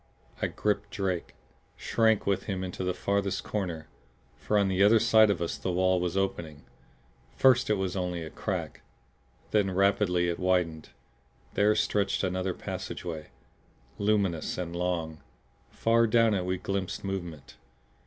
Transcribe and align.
I 0.41 0.47
gripped 0.47 0.89
Drake; 0.89 1.35
shrank 1.77 2.25
with 2.25 2.45
him 2.45 2.63
into 2.63 2.83
the 2.83 2.91
farthest 2.95 3.43
corner 3.43 3.87
for 4.35 4.57
on 4.57 4.67
the 4.67 4.81
other 4.83 4.97
side 4.97 5.29
of 5.29 5.43
us 5.43 5.59
the 5.59 5.71
wall 5.71 5.99
was 5.99 6.17
opening. 6.17 6.63
First 7.37 7.69
it 7.69 7.75
was 7.75 7.95
only 7.95 8.23
a 8.23 8.31
crack; 8.31 8.81
then 9.51 9.69
rapidly 9.69 10.27
it 10.27 10.39
widened. 10.39 10.89
There 11.53 11.75
stretched 11.75 12.23
another 12.23 12.55
passageway, 12.55 13.27
luminous 13.99 14.57
and 14.57 14.75
long; 14.75 15.21
far 15.69 16.07
down 16.07 16.33
it 16.33 16.45
we 16.45 16.57
glimpsed 16.57 17.03
movement. 17.03 17.57